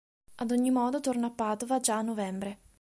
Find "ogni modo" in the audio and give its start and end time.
0.49-0.99